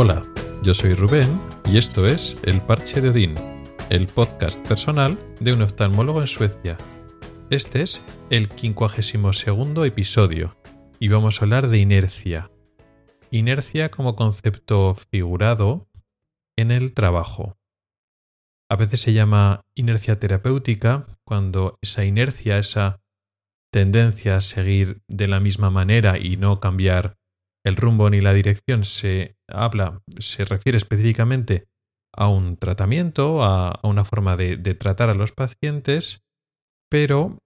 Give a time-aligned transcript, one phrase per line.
[0.00, 0.22] Hola,
[0.62, 3.34] yo soy Rubén y esto es El Parche de Odín,
[3.90, 6.76] el podcast personal de un oftalmólogo en Suecia.
[7.50, 8.00] Este es
[8.30, 10.56] el 52 episodio
[11.00, 12.48] y vamos a hablar de inercia.
[13.32, 15.88] Inercia como concepto figurado
[16.56, 17.58] en el trabajo.
[18.70, 23.00] A veces se llama inercia terapéutica cuando esa inercia, esa
[23.72, 27.18] tendencia a seguir de la misma manera y no cambiar
[27.64, 31.68] el rumbo ni la dirección se habla, se refiere específicamente
[32.14, 36.22] a un tratamiento, a, una forma de, tratar a los pacientes,
[36.90, 37.38] pero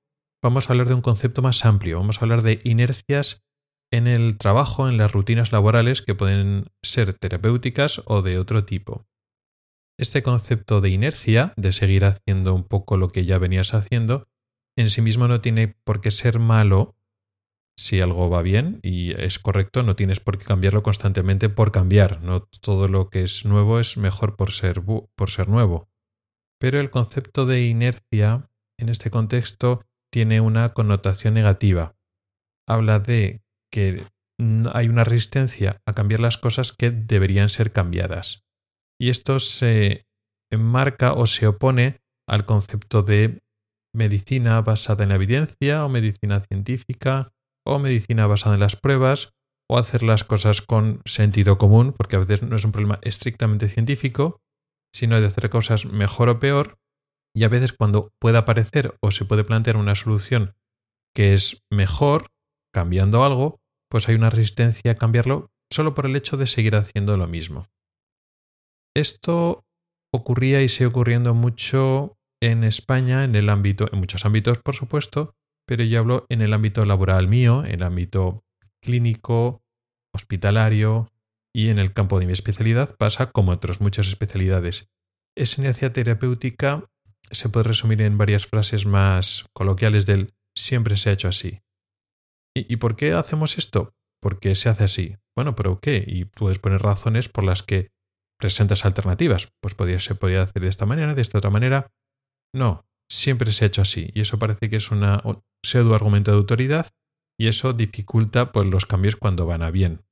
[0.42, 3.42] vamos a hablar de un concepto más amplio, vamos a hablar de inercias
[3.92, 9.04] en el trabajo, en las rutinas laborales que pueden ser terapéuticas o de otro tipo.
[9.98, 14.26] Este concepto de inercia, de seguir haciendo un poco lo que ya venías haciendo,
[14.76, 16.96] en sí mismo no tiene por qué ser malo
[17.76, 22.22] si algo va bien y es correcto, no tienes por qué cambiarlo constantemente por cambiar.
[22.22, 25.88] No todo lo que es nuevo es mejor por ser, por ser nuevo.
[26.60, 31.96] Pero el concepto de inercia en este contexto tiene una connotación negativa.
[32.68, 34.06] Habla de que
[34.72, 38.44] hay una resistencia a cambiar las cosas que deberían ser cambiadas.
[39.00, 40.06] Y esto se
[40.50, 43.42] enmarca o se opone al concepto de
[43.94, 47.32] medicina basada en la evidencia o medicina científica
[47.66, 49.32] o medicina basada en las pruebas,
[49.70, 53.68] o hacer las cosas con sentido común, porque a veces no es un problema estrictamente
[53.68, 54.40] científico,
[54.94, 56.78] sino de hacer cosas mejor o peor,
[57.34, 60.54] y a veces cuando pueda aparecer o se puede plantear una solución
[61.14, 62.28] que es mejor,
[62.74, 67.16] cambiando algo, pues hay una resistencia a cambiarlo solo por el hecho de seguir haciendo
[67.16, 67.68] lo mismo.
[68.94, 69.64] Esto
[70.12, 75.34] ocurría y sigue ocurriendo mucho en España, en el ámbito, en muchos ámbitos, por supuesto,
[75.66, 78.44] pero yo hablo en el ámbito laboral mío, en el ámbito
[78.82, 79.62] clínico,
[80.14, 81.10] hospitalario
[81.54, 84.88] y en el campo de mi especialidad pasa como otras muchas especialidades.
[85.36, 86.88] Esa inercia terapéutica
[87.30, 91.60] se puede resumir en varias frases más coloquiales del siempre se ha hecho así.
[92.54, 93.94] ¿Y, por qué hacemos esto?
[94.20, 95.16] Porque se hace así.
[95.34, 96.04] Bueno, pero ¿qué?
[96.06, 97.90] Y puedes poner razones por las que
[98.38, 99.48] presentas alternativas.
[99.62, 101.90] Pues podría, se podría hacer de esta manera, de esta otra manera.
[102.54, 104.10] No, siempre se ha hecho así.
[104.12, 105.02] Y eso parece que es un
[105.64, 106.90] pseudo argumento de autoridad
[107.38, 110.04] y eso dificulta pues, los cambios cuando van a bien.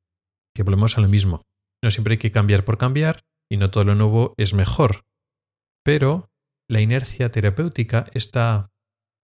[0.55, 1.47] Que volvemos a lo mismo.
[1.83, 5.05] No siempre hay que cambiar por cambiar y no todo lo nuevo es mejor.
[5.85, 6.31] Pero
[6.69, 8.71] la inercia terapéutica, esta,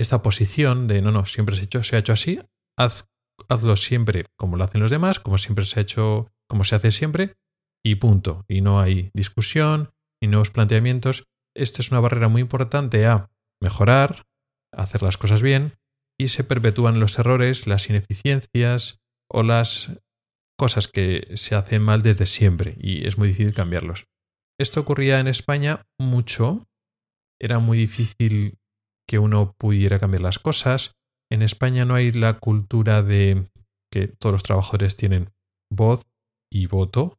[0.00, 2.41] esta posición de no, no, siempre se ha hecho, se ha hecho así,
[2.78, 3.09] haz,
[3.48, 6.92] hazlo siempre como lo hacen los demás, como siempre se ha hecho, como se hace
[6.92, 7.36] siempre,
[7.84, 8.44] y punto.
[8.48, 11.28] Y no hay discusión ni nuevos planteamientos.
[11.54, 14.26] Esta es una barrera muy importante a mejorar,
[14.72, 15.75] hacer las cosas bien,
[16.19, 19.00] y se perpetúan los errores, las ineficiencias
[19.31, 19.91] o las
[20.59, 24.06] cosas que se hacen mal desde siempre y es muy difícil cambiarlos.
[24.59, 26.66] Esto ocurría en España mucho,
[27.41, 28.59] era muy difícil
[29.06, 30.97] que uno pudiera cambiar las cosas.
[31.31, 33.50] En España no hay la cultura de
[33.93, 35.31] que todos los trabajadores tienen
[35.71, 36.03] voz
[36.50, 37.19] y voto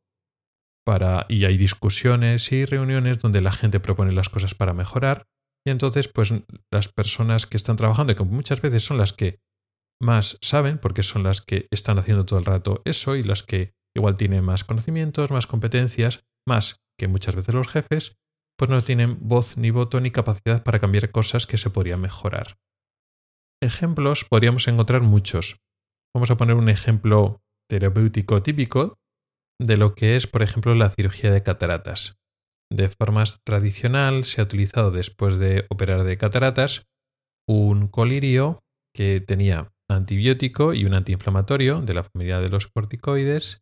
[0.86, 5.28] para y hay discusiones y reuniones donde la gente propone las cosas para mejorar
[5.68, 6.34] y entonces, pues
[6.72, 9.42] las personas que están trabajando, que muchas veces son las que
[10.02, 13.74] más saben, porque son las que están haciendo todo el rato eso y las que
[13.94, 18.16] igual tienen más conocimientos, más competencias, más que muchas veces los jefes,
[18.58, 22.58] pues no tienen voz ni voto ni capacidad para cambiar cosas que se podrían mejorar.
[23.62, 25.58] Ejemplos podríamos encontrar muchos.
[26.16, 29.00] Vamos a poner un ejemplo terapéutico típico
[29.60, 32.16] de lo que es, por ejemplo, la cirugía de cataratas.
[32.72, 36.88] De forma tradicional se ha utilizado después de operar de cataratas
[37.48, 38.60] un colirio
[38.94, 43.62] que tenía antibiótico y un antiinflamatorio de la familia de los corticoides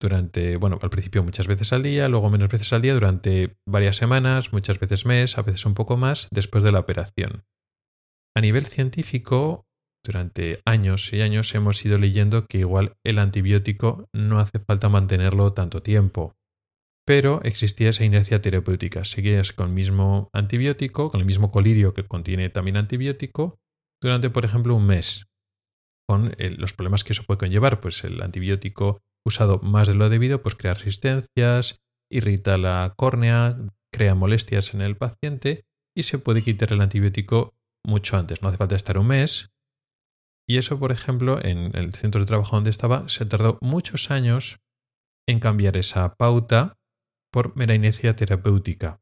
[0.00, 3.96] durante, bueno, al principio muchas veces al día, luego menos veces al día durante varias
[3.96, 7.44] semanas, muchas veces mes, a veces un poco más después de la operación.
[8.36, 9.66] A nivel científico,
[10.04, 15.52] durante años y años hemos ido leyendo que igual el antibiótico no hace falta mantenerlo
[15.52, 16.34] tanto tiempo,
[17.08, 19.02] pero existía esa inercia terapéutica.
[19.02, 23.58] Seguías con el mismo antibiótico, con el mismo colirio que contiene también antibiótico,
[23.98, 25.24] durante, por ejemplo, un mes.
[26.06, 30.42] Con los problemas que eso puede conllevar, pues el antibiótico usado más de lo debido,
[30.42, 31.80] pues crea resistencias,
[32.12, 33.56] irrita la córnea,
[33.90, 35.64] crea molestias en el paciente
[35.96, 37.54] y se puede quitar el antibiótico
[37.86, 38.42] mucho antes.
[38.42, 39.48] No hace falta estar un mes.
[40.46, 44.58] Y eso, por ejemplo, en el centro de trabajo donde estaba, se tardó muchos años
[45.26, 46.77] en cambiar esa pauta
[47.32, 49.00] por mera inercia terapéutica.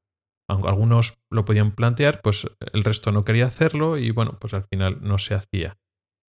[0.49, 4.65] Aunque algunos lo podían plantear, pues el resto no quería hacerlo y bueno, pues al
[4.65, 5.79] final no se hacía.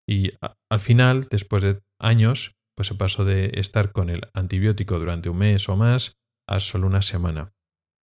[0.07, 0.31] Y
[0.69, 5.37] al final, después de años, pues se pasó de estar con el antibiótico durante un
[5.37, 7.53] mes o más a solo una semana.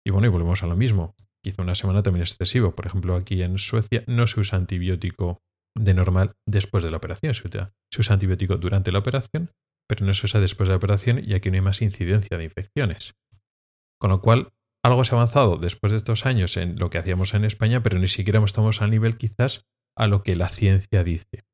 [0.05, 1.15] Y bueno, y volvemos a lo mismo.
[1.43, 2.75] Quizá una semana también es excesivo.
[2.75, 5.41] Por ejemplo, aquí en Suecia no se usa antibiótico
[5.77, 7.33] de normal después de la operación.
[7.33, 9.51] Se usa, se usa antibiótico durante la operación,
[9.87, 12.45] pero no se usa después de la operación y aquí no hay más incidencia de
[12.45, 13.15] infecciones.
[13.99, 14.53] Con lo cual,
[14.83, 17.97] algo se ha avanzado después de estos años en lo que hacíamos en España, pero
[17.97, 19.65] ni siquiera estamos al nivel quizás
[19.97, 21.45] a lo que la ciencia dice.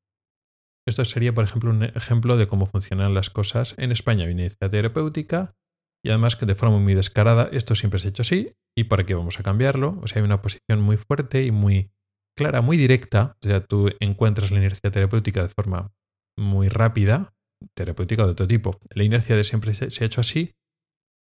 [0.88, 4.24] Esto sería, por ejemplo, un ejemplo de cómo funcionan las cosas en España.
[4.24, 5.56] Una iniciativa terapéutica
[6.04, 9.06] y además que de forma muy descarada esto siempre se ha hecho así y para
[9.06, 10.00] qué vamos a cambiarlo.
[10.02, 11.92] O sea, hay una posición muy fuerte y muy
[12.36, 13.38] clara, muy directa.
[13.44, 15.92] O sea, tú encuentras la inercia terapéutica de forma
[16.38, 17.34] muy rápida,
[17.76, 18.80] terapéutica de otro tipo.
[18.90, 20.56] La inercia de siempre se, ha hecho así.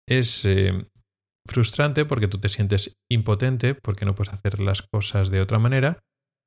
[0.08, 0.88] Es eh,
[1.46, 6.02] frustrante porque tú te sientes impotente porque no puedes hacer las cosas de otra manera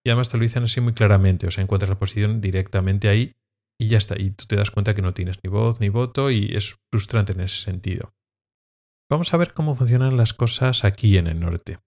[0.05, 3.35] y además te lo dicen así muy claramente, o sea, encuentras la posición directamente ahí
[3.79, 6.31] y ya está, y tú te das cuenta que no tienes ni voz ni voto
[6.31, 8.13] y es frustrante en ese sentido.
[9.09, 11.79] Vamos a ver cómo funcionan las cosas aquí en el norte.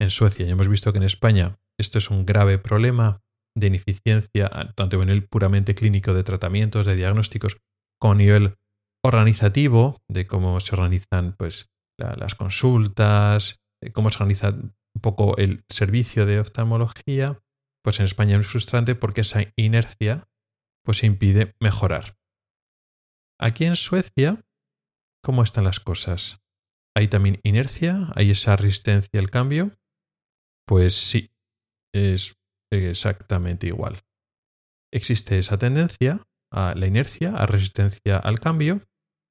[0.00, 3.20] En Suecia ya hemos visto que en España esto es un grave problema
[3.56, 7.58] de ineficiencia, tanto a nivel puramente clínico de tratamientos, de diagnósticos,
[8.00, 8.54] como a nivel
[9.04, 11.68] organizativo, de cómo se organizan pues,
[11.98, 13.60] las consultas,
[13.92, 17.40] cómo se organiza un poco el servicio de oftalmología,
[17.84, 20.28] pues en España es frustrante porque esa inercia
[20.84, 22.16] pues impide mejorar.
[23.40, 24.44] Aquí en Suecia,
[25.22, 26.40] ¿cómo están las cosas?
[26.96, 28.10] ¿Hay también inercia?
[28.16, 29.78] ¿Hay esa resistencia al cambio?
[30.66, 31.30] Pues sí,
[31.94, 32.36] es
[32.72, 34.02] exactamente igual.
[34.92, 38.87] Existe esa tendencia a la inercia, a resistencia al cambio,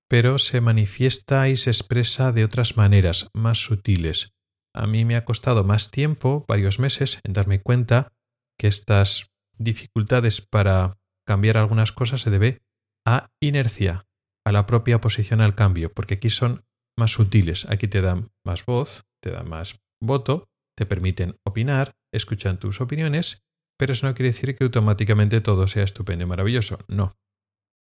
[0.10, 4.32] pero se manifiesta y se expresa de otras maneras, más sutiles.
[4.74, 8.14] A mí me ha costado más tiempo, varios meses, en darme cuenta
[8.58, 12.62] que estas dificultades para cambiar algunas cosas se debe
[13.06, 14.06] a inercia,
[14.46, 16.64] a la propia oposición al cambio, porque aquí son
[16.98, 17.66] más sutiles.
[17.70, 23.44] Aquí te dan más voz, te dan más voto, te permiten opinar, escuchan tus opiniones,
[23.78, 26.80] pero eso no quiere decir que automáticamente todo sea estupendo y maravilloso.
[26.88, 27.18] No.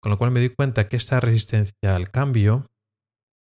[0.03, 2.71] Con lo cual me di cuenta que esta resistencia al cambio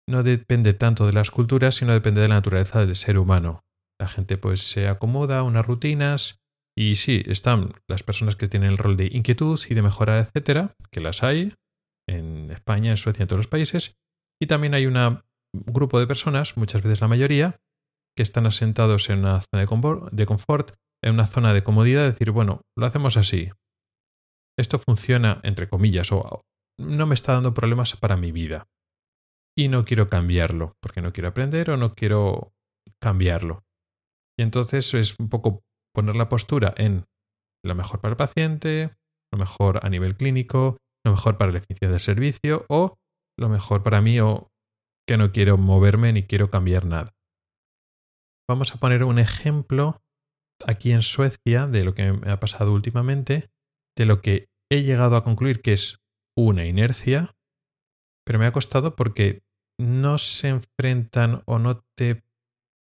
[0.08, 3.64] no depende tanto de las culturas, sino depende de la naturaleza del ser humano.
[4.00, 6.40] La gente pues se acomoda a unas rutinas
[6.76, 10.74] y sí, están las personas que tienen el rol de inquietud y de mejora, etcétera,
[10.90, 11.54] que las hay
[12.08, 13.96] en España, en Suecia, en todos los países,
[14.40, 15.22] y también hay un
[15.52, 17.60] grupo de personas, muchas veces la mayoría,
[18.16, 19.60] que están asentados en una zona
[20.10, 20.74] de confort,
[21.04, 23.50] en una zona de comodidad, decir, bueno, lo hacemos así.
[24.58, 26.42] Esto funciona, entre comillas, o
[26.78, 28.68] no me está dando problemas para mi vida.
[29.56, 32.54] Y no quiero cambiarlo, porque no quiero aprender o no quiero
[33.00, 33.64] cambiarlo.
[34.38, 35.62] Y entonces es un poco
[35.94, 37.04] poner la postura en
[37.64, 38.96] lo mejor para el paciente,
[39.32, 42.96] lo mejor a nivel clínico, lo mejor para la eficiencia del servicio o
[43.38, 44.48] lo mejor para mí o
[45.06, 47.12] que no quiero moverme ni quiero cambiar nada.
[48.48, 50.00] Vamos a poner un ejemplo
[50.66, 53.50] aquí en Suecia de lo que me ha pasado últimamente,
[53.96, 55.98] de lo que he llegado a concluir que es
[56.36, 57.34] una inercia,
[58.24, 59.42] pero me ha costado porque
[59.78, 62.22] no se enfrentan o no te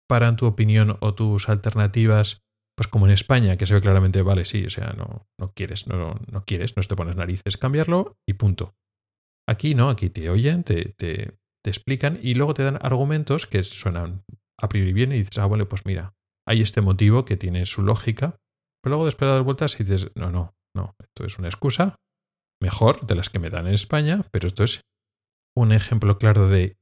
[0.09, 2.43] paran tu opinión o tus alternativas,
[2.76, 5.87] pues como en España, que se ve claramente, vale, sí, o sea, no, no quieres,
[5.87, 8.75] no, no quieres, no te pones narices, cambiarlo y punto.
[9.49, 13.64] Aquí no, aquí te oyen, te, te, te explican y luego te dan argumentos que
[13.64, 14.25] suenan
[14.61, 16.14] a priori bien y dices, ah, bueno, pues mira,
[16.47, 18.38] hay este motivo que tiene su lógica,
[18.83, 21.97] pero luego después de dar vueltas y dices, no, no, no, esto es una excusa,
[22.61, 24.83] mejor de las que me dan en España, pero esto es
[25.57, 26.77] un ejemplo claro de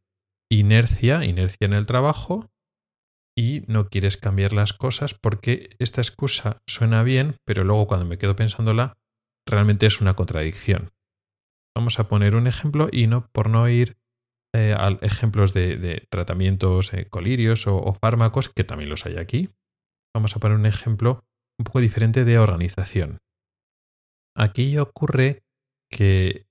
[0.50, 2.50] inercia, inercia en el trabajo,
[3.38, 8.18] y no quieres cambiar las cosas porque esta excusa suena bien, pero luego cuando me
[8.18, 8.96] quedo pensándola,
[9.46, 10.92] realmente es una contradicción.
[11.76, 13.98] Vamos a poner un ejemplo y no por no ir
[14.54, 19.50] eh, a ejemplos de, tratamientos eh, colirios o, fármacos, que también los hay aquí.
[20.14, 21.24] Vamos a poner un ejemplo
[21.58, 23.18] un poco diferente de organización.
[24.34, 25.42] Aquí ocurre
[25.90, 26.46] que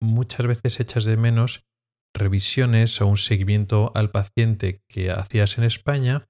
[0.00, 1.64] muchas veces echas de menos
[2.14, 6.28] revisiones o un seguimiento al paciente que hacías en España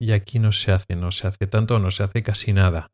[0.00, 2.92] y aquí no se hace, no se hace tanto, no se hace casi nada.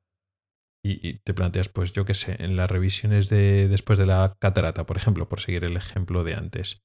[0.85, 4.87] Y, te planteas, pues yo qué sé, en las revisiones de después de la catarata,
[4.87, 6.85] por ejemplo, por seguir el ejemplo de antes.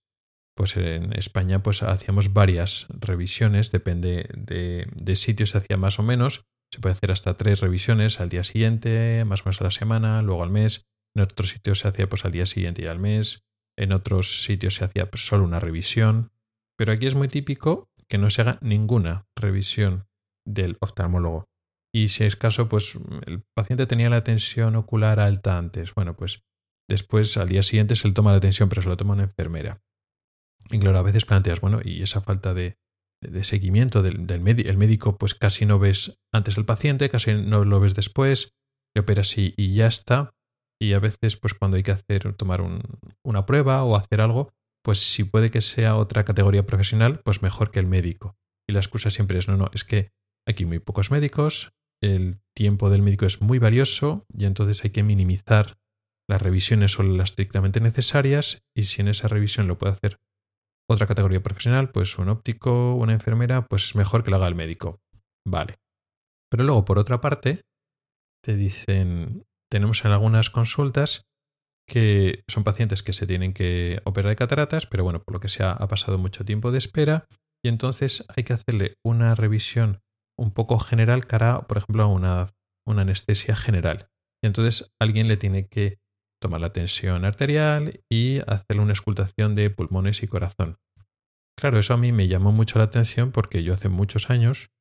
[0.56, 6.04] Pues en España pues hacíamos varias revisiones, depende de, de sitios se hacía más o
[6.04, 6.46] menos.
[6.74, 10.22] Se puede hacer hasta tres revisiones al día siguiente, más o menos a la semana,
[10.22, 10.88] luego al mes.
[11.16, 13.44] En otros sitios se hacía pues al día siguiente y al mes.
[13.78, 16.32] En otros sitios se hacía pues, solo una revisión.
[16.78, 20.08] Pero aquí es muy típico que no se haga ninguna revisión
[20.46, 21.46] del oftalmólogo.
[21.94, 25.94] Y si es caso, pues el paciente tenía la tensión ocular alta antes.
[25.94, 26.44] Bueno, pues
[26.90, 29.82] después al día siguiente se le toma la tensión, pero se lo toma una enfermera.
[30.70, 32.78] Y claro, a veces planteas, bueno, y esa falta de,
[33.44, 37.64] seguimiento del, del médico, el médico pues casi no ves antes del paciente, casi no
[37.66, 38.54] lo ves después,
[38.96, 40.34] le operas y ya está.
[40.82, 42.82] Y a veces pues cuando hay que hacer, tomar un,
[43.24, 44.52] una prueba o hacer algo,
[44.84, 48.36] pues si puede que sea otra categoría profesional, pues mejor que el médico.
[48.68, 50.12] Y la excusa siempre es, no, no, es que
[50.48, 51.72] aquí muy pocos médicos,
[52.02, 55.78] el tiempo del médico es muy valioso y entonces hay que minimizar
[56.28, 60.20] las revisiones solo las estrictamente necesarias y si en esa revisión lo puede hacer
[60.90, 64.56] otra categoría profesional, pues un óptico, una enfermera, pues es mejor que lo haga el
[64.56, 65.00] médico.
[65.48, 65.78] Vale.
[66.50, 67.62] Pero luego, por otra parte,
[68.44, 71.26] te dicen, tenemos en algunas consultas
[71.88, 75.50] que son pacientes que se tienen que operar de cataratas, pero bueno, por lo que
[75.50, 77.26] sea, ha pasado mucho tiempo de espera
[77.64, 80.02] y entonces hay que hacerle una revisión
[80.38, 82.48] un poco general cara, por ejemplo, a una,
[82.88, 84.08] una anestesia general.
[84.44, 86.00] Y entonces alguien le tiene que
[86.42, 90.78] tomar la tensión arterial y hacerle una escultación de pulmones y corazón.
[91.58, 94.72] Claro, eso a mí me llamó mucho la atención porque yo hace muchos años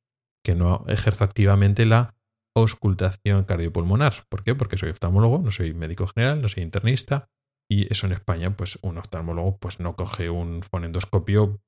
[0.43, 2.15] que no ejerzo activamente la
[2.55, 4.25] auscultación cardiopulmonar.
[4.29, 4.55] ¿Por qué?
[4.55, 7.29] Porque soy oftalmólogo, no soy médico general, no soy internista.
[7.69, 11.61] Y eso en España, pues un oftalmólogo pues no coge un fonendoscopio,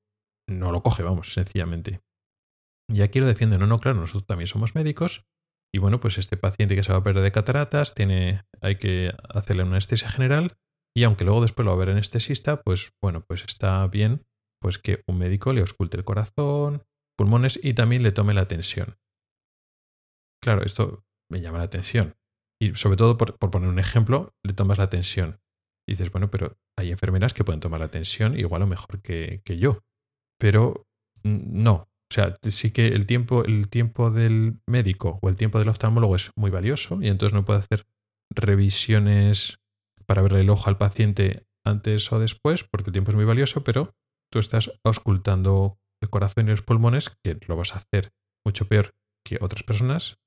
[0.48, 2.00] no lo coge, vamos, sencillamente.
[2.90, 5.24] Y aquí lo defienden, no, no, claro, nosotros también somos médicos.
[5.74, 9.12] Y bueno, pues este paciente que se va a perder de cataratas, tiene, hay que
[9.30, 10.56] hacerle una anestesia general.
[10.96, 14.24] Y aunque luego después lo va a ver anestesista, pues bueno, pues está bien
[14.64, 16.84] pues que un médico le ausculte el corazón,
[17.18, 18.96] pulmones y también le tome la tensión.
[20.44, 22.16] Claro, esto me llama la atención.
[22.60, 25.40] Y sobre todo, por, poner un ejemplo, le tomas la tensión.
[25.88, 29.40] Y dices, bueno, pero hay enfermeras que pueden tomar la tensión igual o mejor que,
[29.42, 29.80] que yo.
[30.38, 30.86] Pero
[31.22, 31.88] no.
[32.12, 36.14] O sea, sí que el tiempo, el tiempo del médico o el tiempo del oftalmólogo
[36.14, 37.86] es muy valioso y entonces no puede hacer
[38.30, 39.56] revisiones
[40.04, 43.64] para verle el ojo al paciente antes o después, porque el tiempo es muy valioso,
[43.64, 43.94] pero
[44.30, 48.12] tú estás auscultando el corazón y los pulmones, que lo vas a hacer
[48.44, 48.94] mucho peor
[49.26, 50.18] que otras personas,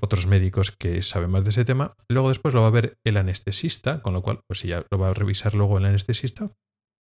[0.00, 1.94] otros médicos que saben más de ese tema.
[2.08, 4.98] Luego después lo va a ver el anestesista, con lo cual, pues si ya lo
[4.98, 6.50] va a revisar luego el anestesista,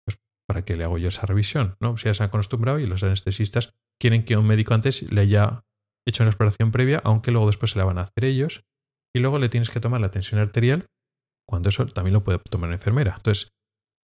[0.04, 1.76] pues ¿para qué le hago yo esa revisión?
[1.80, 1.96] ¿No?
[1.96, 5.62] Si ya se han acostumbrado y los anestesistas quieren que un médico antes le haya
[6.06, 8.64] hecho una exploración previa, aunque luego después se la van a hacer ellos.
[9.14, 10.86] Y luego le tienes que tomar la tensión arterial,
[11.48, 13.14] cuando eso también lo puede tomar una enfermera.
[13.16, 13.52] Entonces,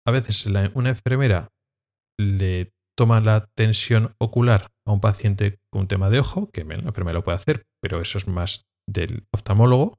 [0.07, 1.49] a veces una enfermera
[2.21, 6.75] le toma la tensión ocular a un paciente con un tema de ojo, que la
[6.75, 9.99] enfermera lo puede hacer, pero eso es más del oftalmólogo,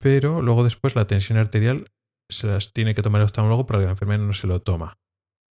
[0.00, 1.90] pero luego después la tensión arterial
[2.30, 4.98] se las tiene que tomar el oftalmólogo para que la enfermera no se lo toma.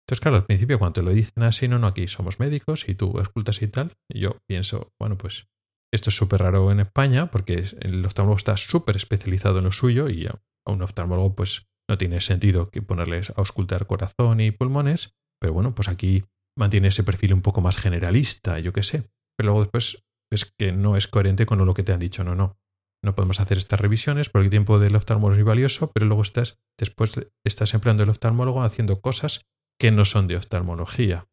[0.06, 2.96] Entonces, claro, al principio cuando te lo dicen así, no, no, aquí somos médicos y
[2.96, 5.48] tú escultas y tal, y yo pienso, bueno, pues
[5.94, 10.10] esto es súper raro en España porque el oftalmólogo está súper especializado en lo suyo
[10.10, 15.16] y a un oftalmólogo pues no tiene sentido que ponerles a auscultar corazón y pulmones,
[15.40, 16.24] pero bueno, pues aquí
[16.58, 19.10] mantiene ese perfil un poco más generalista, yo qué sé.
[19.38, 20.04] Pero luego después
[20.36, 22.58] es que no es coherente con lo que te han dicho, no, no.
[23.04, 26.58] No podemos hacer estas revisiones porque el tiempo del oftalmólogo es valioso, pero luego estás,
[26.80, 27.14] después
[27.46, 29.46] estás empleando el oftalmólogo haciendo cosas
[29.80, 31.28] que no son de oftalmología.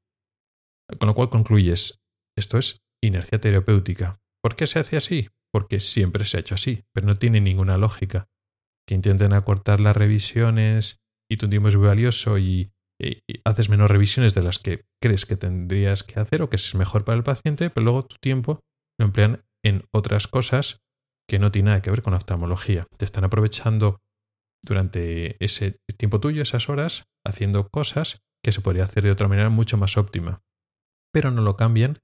[0.99, 2.03] Con lo cual concluyes,
[2.37, 4.21] esto es inercia terapéutica.
[4.43, 5.29] ¿Por qué se hace así?
[5.53, 8.27] Porque siempre se ha hecho así, pero no tiene ninguna lógica.
[8.89, 10.99] Que intenten acortar las revisiones
[11.31, 12.73] y tu tiempo es valioso y
[13.45, 17.05] haces menos revisiones de las que crees que tendrías que hacer o que es mejor
[17.05, 18.61] para el paciente, pero luego tu tiempo
[19.01, 20.81] lo emplean en otras cosas
[21.29, 22.87] que no tienen nada que ver con oftalmología.
[22.97, 24.01] Te están aprovechando
[24.63, 29.49] durante ese tiempo tuyo, esas horas, haciendo cosas que se podría hacer de otra manera
[29.49, 30.43] mucho más óptima.
[31.13, 31.99] Pero no lo cambian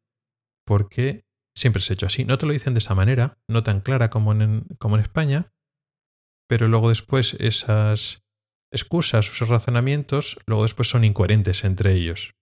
[0.67, 1.25] porque
[1.57, 2.25] siempre se ha hecho así.
[2.25, 5.53] No te lo dicen de esa manera, no tan clara como en, como en España,
[6.49, 8.23] pero luego después esas
[8.73, 12.36] excusas, sus razonamientos, luego después son incoherentes entre ellos.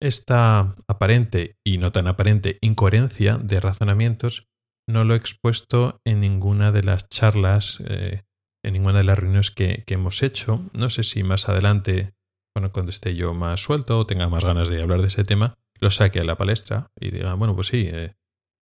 [0.00, 4.48] Esta aparente y no tan aparente incoherencia de razonamientos
[4.88, 8.22] no lo he expuesto en ninguna de las charlas, eh,
[8.64, 10.62] en ninguna de las reuniones que, hemos hecho.
[10.72, 12.12] No sé si más adelante,
[12.54, 15.54] bueno, cuando esté yo más suelto o tenga más ganas de hablar de ese tema,
[15.80, 18.14] lo saque a la palestra y diga, bueno, pues sí, eh,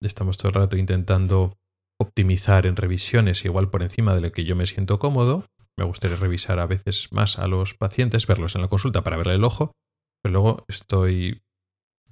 [0.03, 1.57] estamos todo el rato intentando
[2.01, 5.47] optimizar en revisiones igual por encima de lo que yo me siento cómodo
[5.79, 9.37] me gustaría revisar a veces más a los pacientes, verlos en la consulta para verle
[9.37, 9.73] el ojo,
[10.23, 11.43] pero luego estoy,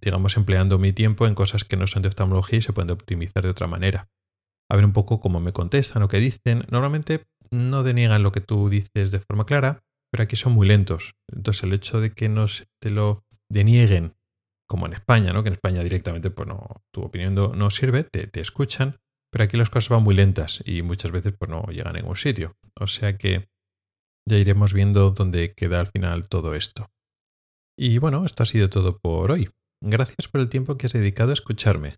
[0.00, 3.42] digamos, empleando mi tiempo en cosas que no son de oftalmología y se pueden optimizar
[3.42, 4.08] de otra manera.
[4.70, 6.64] A ver un poco cómo me contestan o qué dicen.
[6.70, 11.14] Normalmente no deniegan lo que tú dices de forma clara, pero aquí son muy lentos.
[11.32, 12.46] Entonces el hecho de que no
[12.80, 14.14] te lo denieguen,
[14.68, 15.42] como en España, ¿no?
[15.42, 18.98] que en España directamente pues no, tu opinión no, sirve, te, te, escuchan,
[19.30, 22.16] pero aquí las cosas van muy lentas y muchas veces pues no llegan a ningún
[22.16, 22.56] sitio.
[22.78, 23.48] O sea que
[24.28, 26.90] ya iremos viendo dónde queda al final todo esto.
[27.76, 29.50] Y bueno, esto ha sido todo por hoy.
[29.82, 31.96] Gracias por el tiempo que has dedicado a escucharme.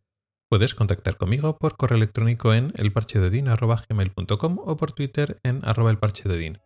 [0.50, 6.58] Puedes contactar conmigo por correo electrónico en elparchededin.com o por Twitter en arroba elparchededin.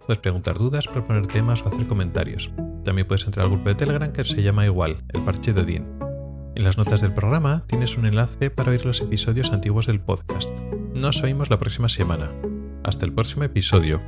[0.00, 2.50] Puedes preguntar dudas, proponer temas o hacer comentarios.
[2.84, 5.74] También puedes entrar al grupo de Telegram que se llama igual, el parche de.
[6.56, 10.50] En las notas del programa tienes un enlace para oír los episodios antiguos del podcast.
[10.94, 12.30] Nos oímos la próxima semana.
[12.84, 14.00] Hasta el próximo episodio.